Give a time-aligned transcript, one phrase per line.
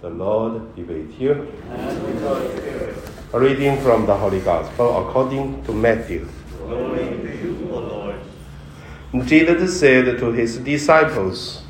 [0.00, 1.46] The Lord be with you.
[1.68, 2.96] And with your spirit.
[3.34, 6.26] A reading from the Holy Gospel according to Matthew.
[6.56, 9.26] Glory to you, O Lord.
[9.26, 11.64] Jesus said to his disciples,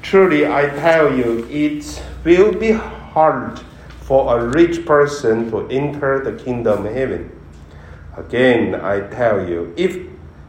[0.00, 3.60] Truly I tell you, it will be hard
[4.00, 7.30] for a rich person to enter the kingdom of heaven.
[8.16, 9.98] Again, I tell you, if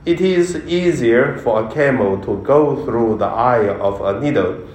[0.05, 4.65] it is easier for a camel to go through the eye of a needle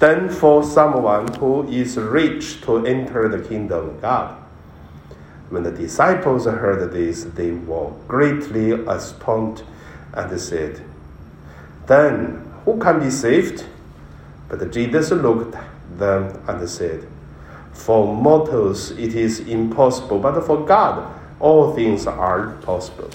[0.00, 4.36] than for someone who is rich to enter the kingdom of God.
[5.50, 9.64] When the disciples heard this, they were greatly astonished
[10.14, 10.82] and said,
[11.86, 13.66] Then who can be saved?
[14.48, 15.68] But Jesus looked at
[15.98, 17.06] them and said,
[17.72, 23.10] For mortals it is impossible, but for God all things are possible.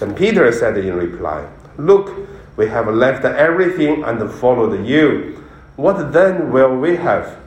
[0.00, 2.12] Then Peter said in reply, Look,
[2.56, 5.45] we have left everything and followed you.
[5.76, 7.38] What then will we have?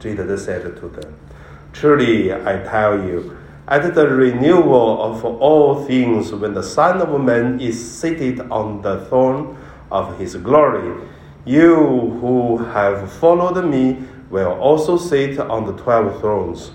[0.00, 1.14] Jesus said to them,
[1.72, 7.60] Truly I tell you, at the renewal of all things, when the Son of Man
[7.60, 9.56] is seated on the throne
[9.90, 11.06] of his glory,
[11.44, 11.74] you
[12.20, 16.72] who have followed me will also sit on the twelve thrones,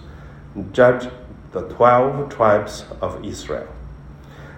[0.72, 1.10] judge
[1.52, 3.68] the twelve tribes of Israel.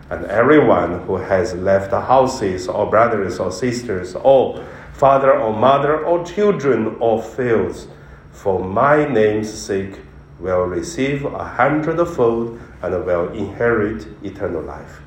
[0.09, 4.64] And everyone who has left houses or brothers or sisters or
[5.02, 7.88] father or mother or children or fields
[8.32, 10.00] for my name's sake
[10.40, 15.02] will receive a hundredfold and will inherit eternal life.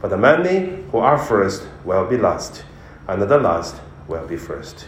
[0.00, 2.64] But the many who are first will be last,
[3.08, 3.74] and the last
[4.06, 4.86] will be first.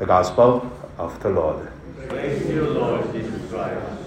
[0.00, 1.68] The Gospel of the Lord.
[2.08, 4.01] Praise you, Lord Jesus Christ.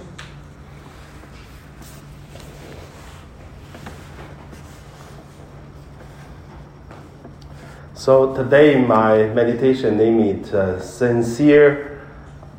[8.06, 12.06] So today my meditation name is uh, sincere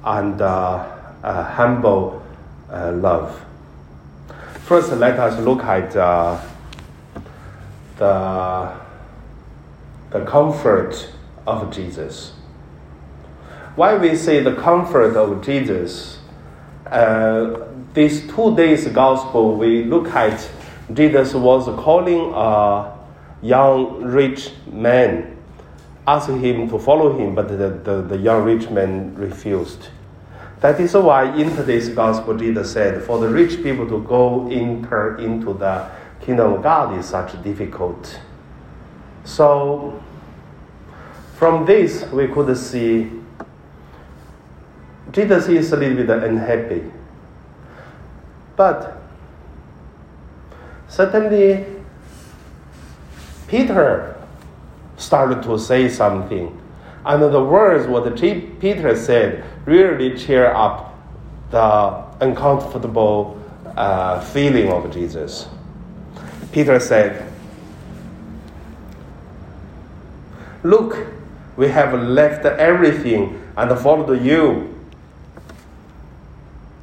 [0.02, 0.84] and uh,
[1.22, 2.20] uh, humble
[2.68, 3.44] uh, love.
[4.64, 6.42] First, let us look at uh,
[7.96, 8.74] the
[10.10, 11.14] the comfort
[11.46, 12.32] of Jesus.
[13.76, 16.18] Why we say the comfort of Jesus?
[16.86, 20.50] Uh, these two days gospel we look at
[20.92, 22.98] Jesus was calling a
[23.42, 25.35] young rich man,
[26.06, 29.88] asking him to follow him, but the, the, the young rich man refused.
[30.60, 35.18] That is why in today's gospel, Jesus said, for the rich people to go enter
[35.18, 35.90] into the
[36.20, 38.20] kingdom of God is such difficult.
[39.24, 40.02] So,
[41.36, 43.10] from this, we could see
[45.12, 46.84] Jesus is a little bit unhappy.
[48.56, 49.00] But
[50.88, 51.64] certainly,
[53.46, 54.16] Peter
[54.96, 56.60] started to say something.
[57.04, 60.98] And the words what Peter said really cheer up
[61.50, 63.40] the uncomfortable
[63.76, 65.48] uh, feeling of Jesus.
[66.52, 67.32] Peter said,
[70.62, 71.06] Look,
[71.56, 74.74] we have left everything and followed you.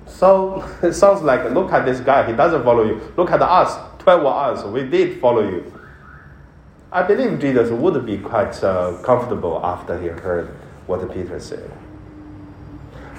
[0.08, 3.02] So it sounds like, look at this guy, he doesn't follow you.
[3.18, 5.72] Look at us, 12 of us, we did follow you.
[6.94, 10.50] I believe Jesus would be quite uh, comfortable after he heard
[10.86, 11.72] what Peter said.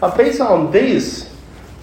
[0.00, 1.34] But based on this,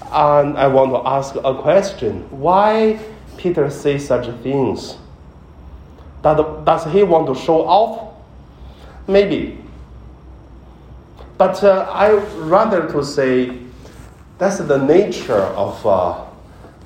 [0.09, 2.21] um, I want to ask a question.
[2.31, 2.97] Why
[3.35, 4.95] Peter say such things?
[6.21, 8.13] That, does he want to show off?
[9.05, 9.61] Maybe.
[11.37, 13.57] But uh, I rather to say
[14.37, 16.23] that's the nature of uh,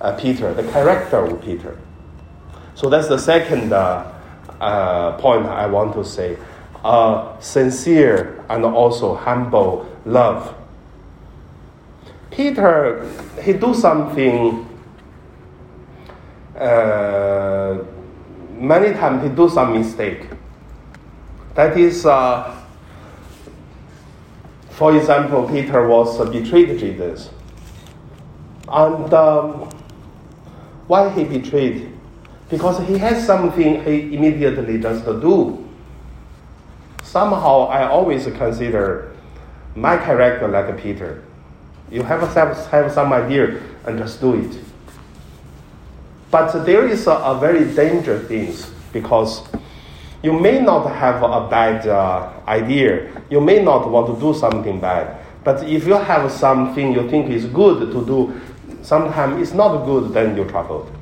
[0.01, 1.77] uh, Peter, the character of Peter.
[2.73, 4.14] So that's the second uh,
[4.61, 6.37] uh, point I want to say.
[7.39, 10.53] Sincere and also humble love.
[12.29, 13.09] Peter,
[13.41, 14.67] he do something.
[16.55, 17.83] Uh,
[18.51, 20.27] many times he do some mistake.
[21.55, 22.61] That is, uh,
[24.69, 27.29] for example, Peter was betrayed Jesus,
[28.67, 29.69] and um,
[30.87, 31.94] why he betrayed?
[32.49, 35.61] Because he has something he immediately does to do.
[37.03, 39.15] Somehow, I always consider
[39.75, 41.23] my character like Peter.
[41.91, 44.57] You have, have, have some idea and just do it.
[46.31, 48.53] But there is a, a very dangerous thing
[48.91, 49.43] because
[50.21, 53.21] you may not have a bad uh, idea.
[53.29, 55.21] You may not want to do something bad.
[55.43, 58.41] But if you have something you think is good to do,
[58.81, 60.94] sometimes it's not good, then you're troubled.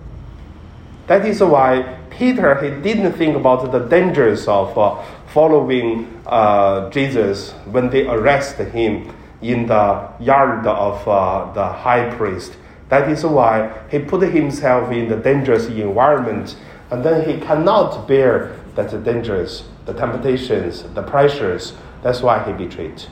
[1.08, 7.52] That is why Peter he didn't think about the dangers of uh, following uh, Jesus
[7.66, 12.56] when they arrest him in the yard of uh, the high priest.
[12.90, 16.56] That is why he put himself in the dangerous environment,
[16.92, 21.74] and then he cannot bear that dangers, the temptations, the pressures.
[22.02, 23.04] That's why he betrayed.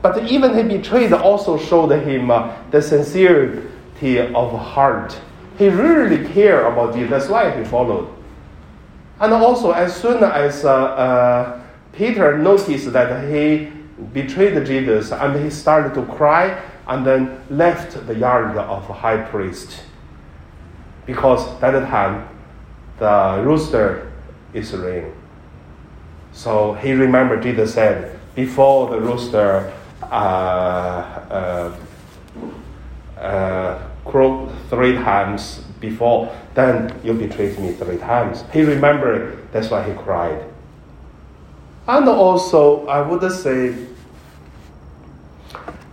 [0.00, 5.20] But even he betrayed also showed him uh, the sincerity of heart.
[5.62, 7.08] He really cared about Jesus.
[7.08, 8.12] That's why he followed.
[9.20, 11.60] And also, as soon as uh, uh,
[11.92, 13.70] Peter noticed that he
[14.12, 19.84] betrayed Jesus and he started to cry and then left the yard of high priest
[21.06, 22.28] because that time
[22.98, 24.10] the rooster
[24.52, 25.14] is ringing.
[26.32, 29.72] So he remembered Jesus said, before the rooster
[30.02, 30.06] uh,
[31.30, 31.76] uh,
[33.16, 38.44] uh, crowed three times before, then you betrayed me three times.
[38.52, 40.44] He remembered, that's why he cried.
[41.88, 43.74] And also, I would say,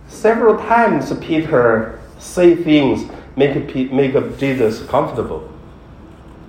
[0.08, 5.50] several times Peter say things make, make Jesus comfortable.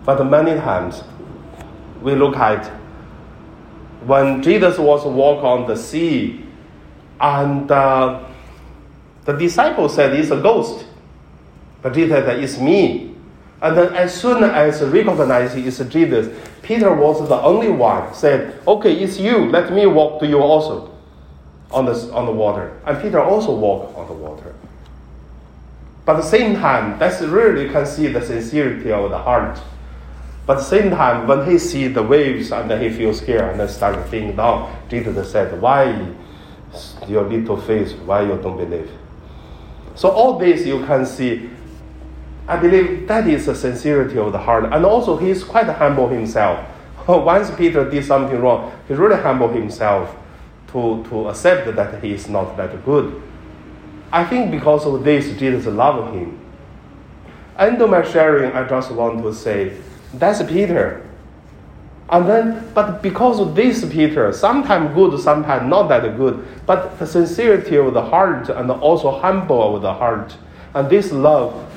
[0.05, 1.03] But many times,
[2.01, 2.65] we look at
[4.05, 6.43] when Jesus was walk on the sea,
[7.19, 8.27] and uh,
[9.25, 10.85] the disciple said it's a ghost.
[11.81, 13.15] But said it's me.
[13.61, 18.93] And then as soon as recognized it's Jesus, Peter was the only one said, okay,
[18.93, 19.49] it's you.
[19.49, 20.91] Let me walk to you also
[21.69, 22.79] on the, on the water.
[22.85, 24.55] And Peter also walked on the water.
[26.05, 29.59] But at the same time, that's really you can see the sincerity of the heart.
[30.47, 33.59] But at the same time, when he see the waves and he feels scared and
[33.59, 36.13] then start thinking down, Jesus said, why
[37.07, 38.89] your little faith, why you don't believe?
[39.93, 41.49] So all this you can see
[42.47, 44.65] I believe that is the sincerity of the heart.
[44.65, 46.65] And also, he's quite humble himself.
[47.07, 50.15] Once Peter did something wrong, he really humbled himself
[50.71, 53.21] to, to accept that he is not that good.
[54.11, 56.39] I think because of this, Jesus loved him.
[57.57, 59.77] End of my sharing, I just want to say,
[60.13, 61.07] that's Peter.
[62.09, 67.07] And then, but because of this Peter, sometimes good, sometimes not that good, but the
[67.07, 70.35] sincerity of the heart and also humble of the heart,
[70.73, 71.70] and this love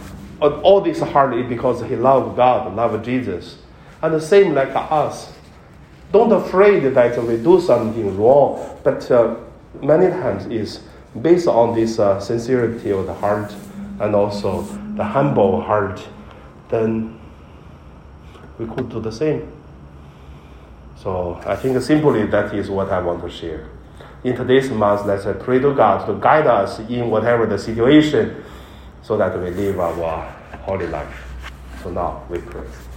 [0.52, 3.58] all this hard is because he loved God, loved Jesus.
[4.02, 5.32] And the same like us.
[6.12, 9.36] Don't afraid that we do something wrong, but uh,
[9.82, 10.80] many times is
[11.20, 13.54] based on this uh, sincerity of the heart
[14.00, 14.62] and also
[14.96, 16.06] the humble heart,
[16.68, 17.18] then
[18.58, 19.50] we could do the same.
[20.96, 23.68] So I think simply that is what I want to share.
[24.22, 28.42] In today's month, let's pray to God to guide us in whatever the situation
[29.02, 30.33] so that we live our
[30.64, 31.16] holy life.
[31.82, 32.93] So now we pray.